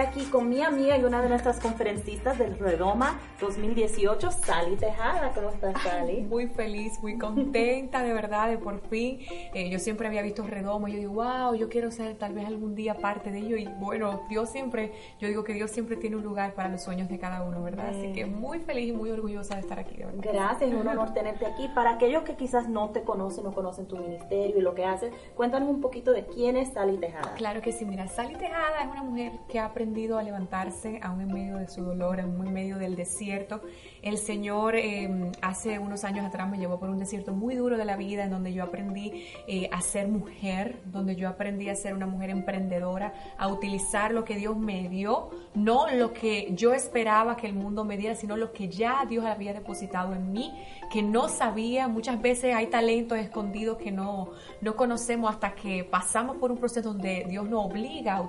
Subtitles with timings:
[0.00, 5.32] Aquí con mi amiga y una de nuestras conferencistas del Redoma 2018, Sally Tejada.
[5.34, 6.22] ¿Cómo estás, Sally?
[6.22, 9.18] muy feliz, muy contenta, de verdad, de por fin.
[9.54, 12.46] Eh, yo siempre había visto Redoma y yo digo, wow, yo quiero ser tal vez
[12.46, 13.56] algún día parte de ello.
[13.56, 17.08] Y bueno, Dios siempre, yo digo que Dios siempre tiene un lugar para los sueños
[17.08, 17.88] de cada uno, ¿verdad?
[17.88, 20.22] Así que muy feliz y muy orgullosa de estar aquí, de verdad.
[20.32, 21.68] Gracias, es un honor tenerte aquí.
[21.74, 25.12] Para aquellos que quizás no te conocen, no conocen tu ministerio y lo que haces,
[25.34, 27.34] cuéntanos un poquito de quién es Sally Tejada.
[27.34, 31.22] Claro que sí, mira, Sally Tejada es una mujer que ha aprendido a levantarse aún
[31.22, 33.62] en medio de su dolor, aún en medio del desierto.
[34.02, 37.84] El Señor em, hace unos años atrás me llevó por un desierto muy duro de
[37.84, 41.94] la vida en donde yo aprendí eh, a ser mujer, donde yo aprendí a ser
[41.94, 47.36] una mujer emprendedora, a utilizar lo que Dios me dio, no lo que yo esperaba
[47.36, 50.52] que el mundo me diera, sino lo que ya Dios había depositado en mí,
[50.90, 51.88] que no sabía.
[51.88, 56.92] Muchas veces hay talentos escondidos que no, no conocemos hasta que pasamos por un proceso
[56.92, 58.20] donde Dios nos obliga a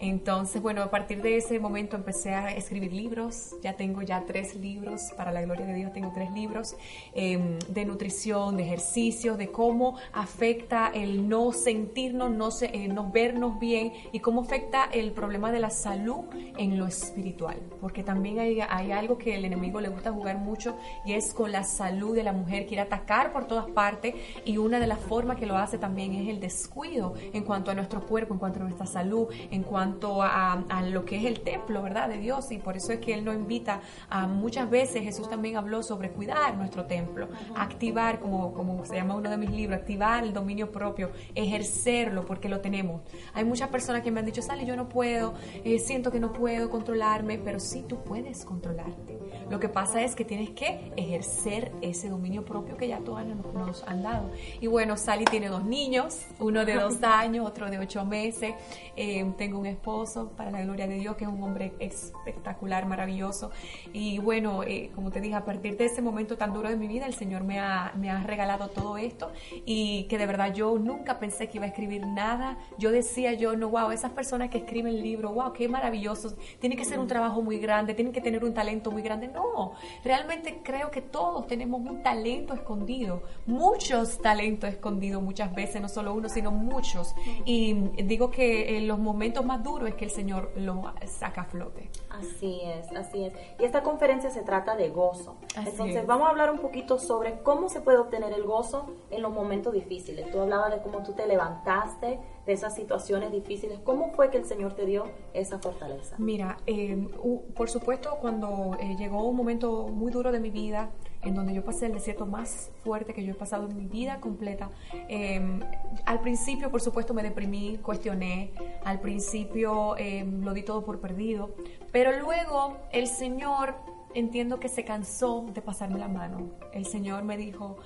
[0.00, 4.54] Entonces, bueno, a partir de ese momento empecé a escribir libros, ya tengo ya tres
[4.56, 6.76] libros, para la gloria de Dios tengo tres libros,
[7.14, 13.58] em, de nutrición, de ejercicios, de cómo afecta el no sentirnos, no, eh, no vernos
[13.58, 16.24] bien y cómo afecta el problema de la salud
[16.56, 17.56] en lo espiritual.
[17.80, 21.52] Porque también hay, hay algo que el enemigo le gusta jugar mucho y es con
[21.52, 25.38] la salud de la mujer, quiere atacar por todas partes y una de las formas
[25.38, 28.62] que lo hace también es el descuido en cuanto a nuestro cuerpo, en cuanto a
[28.62, 32.08] nuestra salud, en cuanto a, a lo que es el templo, ¿verdad?
[32.08, 35.56] De Dios y por eso es que Él nos invita a muchas veces Jesús también
[35.56, 40.24] habló sobre cuidar nuestro templo, activar, como, como se llama uno de mis libros, activar
[40.24, 43.02] el dominio propio, ejercerlo porque lo tenemos.
[43.34, 45.34] Hay muchas personas que me han dicho, Sally, yo no puedo,
[45.64, 49.18] eh, siento que no puedo controlarme, pero sí tú puedes controlarte.
[49.50, 53.82] Lo que pasa es que tienes que ejercer ese dominio propio que ya todos nos,
[53.84, 54.30] han dado.
[54.60, 58.54] Y bueno, Sally tiene dos niños, uno de dos años, otro de ocho meses.
[58.96, 63.50] Eh, tengo un esposo, para la gloria de Dios, que es un hombre espectacular, maravilloso.
[63.92, 66.88] Y bueno, eh, como te dije, a partir de ese momento tan duro de mi
[66.88, 69.30] vida, el Señor me ha, me ha regalado todo esto
[69.64, 72.58] y que de verdad yo nunca pensé que iba a escribir nada.
[72.78, 76.34] Yo decía yo, no, wow, esas personas que escriben libros, wow, qué maravillosos.
[76.60, 79.28] Tiene que ser un trabajo muy grande, tienen que tener un talento muy grande.
[79.28, 79.72] No,
[80.04, 86.14] realmente creo que todos tenemos un talento escondido, muchos talentos escondidos muchas veces, no solo
[86.14, 87.14] uno, sino muchos.
[87.44, 91.44] Y digo que en los momentos más duros es que el Señor lo saca a
[91.44, 91.88] flote.
[92.10, 93.32] Así es, así es.
[93.58, 95.36] Y esta conferencia se trata de gozo.
[95.56, 99.32] Entonces vamos a hablar un poquito sobre cómo se puede obtener el gozo en los
[99.32, 100.30] momentos difíciles.
[100.30, 103.78] Tú hablabas de cómo tú te levantaste de esas situaciones difíciles.
[103.84, 106.16] ¿Cómo fue que el Señor te dio esa fortaleza?
[106.18, 107.08] Mira, em,
[107.54, 110.90] por supuesto cuando eh, llegó un momento muy duro de mi vida,
[111.26, 114.20] en donde yo pasé el desierto más fuerte que yo he pasado en mi vida
[114.20, 114.70] completa.
[115.08, 115.60] Em,
[116.04, 118.52] al principio, por supuesto, me deprimí, cuestioné,
[118.84, 121.54] al principio em, lo di todo por perdido,
[121.92, 123.74] pero luego el Señor
[124.14, 126.50] entiendo que se cansó de pasarme la mano.
[126.72, 127.76] El Señor me dijo,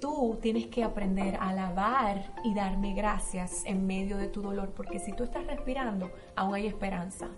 [0.00, 4.98] tú tienes que aprender a alabar y darme gracias en medio de tu dolor, porque
[4.98, 7.28] si tú estás respirando, aún hay esperanza.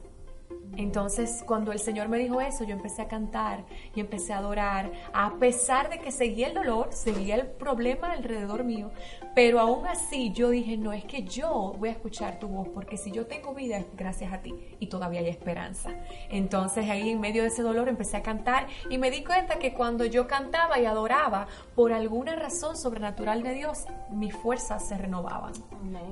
[0.76, 4.90] Entonces, cuando el Señor me dijo eso, yo empecé a cantar y empecé a adorar,
[5.12, 8.90] a pesar de que seguía el dolor, seguía el problema alrededor mío,
[9.34, 12.96] pero aún así yo dije, no es que yo voy a escuchar tu voz, porque
[12.96, 15.90] si yo tengo vida es gracias a ti y todavía hay esperanza.
[16.30, 19.74] Entonces ahí en medio de ese dolor empecé a cantar y me di cuenta que
[19.74, 25.52] cuando yo cantaba y adoraba, por alguna razón sobrenatural de Dios, mis fuerzas se renovaban.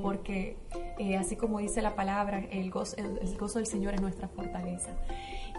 [0.03, 0.57] Porque
[0.99, 4.91] eh, así como dice la palabra, el gozo, el gozo del Señor es nuestra fortaleza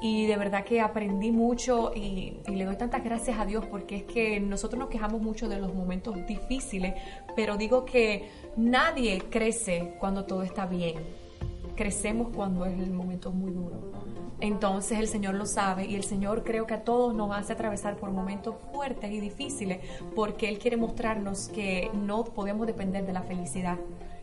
[0.01, 4.03] y de verdad que aprendí mucho y, le doy tantas gracias a Dios porque es
[4.03, 6.93] que nosotros nos quejamos mucho de los momentos difíciles,
[7.35, 10.95] pero digo que nadie crece cuando todo está bien.
[11.75, 13.91] Crecemos cuando es el momento muy duro.
[14.41, 17.97] Entonces el Señor lo sabe y el Señor creo que a todos nos hace atravesar
[17.97, 19.79] por momentos fuertes y difíciles
[20.15, 23.77] porque Él quiere mostrarnos que no podemos depender de la felicidad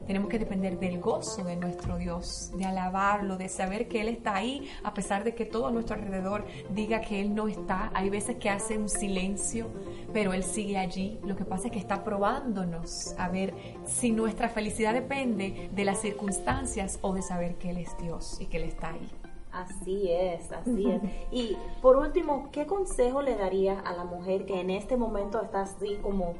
[0.06, 4.36] tenemos que depender del gozo de nuestro Dios, de alabarlo, de saber que Él está
[4.36, 7.90] ahí, a pesar de que todo a nuestro alrededor diga que Él no está.
[7.94, 9.68] Hay veces que hace un silencio,
[10.12, 11.18] pero Él sigue allí.
[11.24, 13.54] Lo que pasa es que está probándonos a ver
[13.84, 18.46] si nuestra felicidad depende de las circunstancias o de saber que Él es Dios y
[18.46, 19.10] que Él está ahí.
[19.52, 21.00] Así es, así es.
[21.30, 25.62] Y por último, ¿qué consejo le daría a la mujer que en este momento está
[25.62, 26.34] así como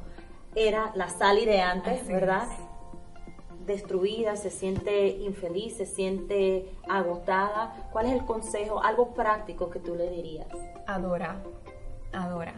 [0.55, 2.47] era la Sally de antes, verdad?
[3.67, 7.89] Destruida, se siente infeliz, se siente agotada.
[7.91, 10.47] ¿Cuál es el consejo, algo práctico que tú le dirías?
[10.87, 11.43] Adora,
[12.13, 12.55] adora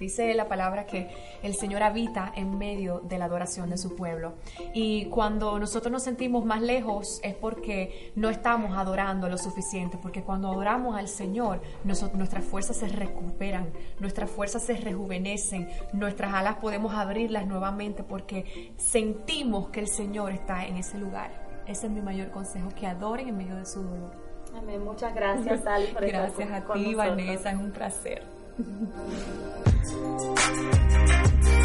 [0.00, 1.10] Dice la palabra que
[1.42, 4.32] el Señor habita en medio de la adoración de su pueblo.
[4.72, 10.22] Y cuando nosotros nos sentimos más lejos es porque no estamos adorando lo suficiente, porque
[10.22, 16.94] cuando adoramos al Señor, nuestras fuerzas se recuperan, nuestras fuerzas se rejuvenecen, nuestras alas podemos
[16.94, 21.30] abrirlas nuevamente porque sentimos que el Señor está en ese lugar.
[21.66, 24.12] Ese es mi mayor consejo, que adoren en medio de su dolor.
[24.56, 24.82] Amén.
[24.82, 28.39] Muchas gracias, Sally, por Gracias a ti, Vanessa, es un placer.
[28.62, 28.90] Thank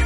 [0.00, 0.05] you.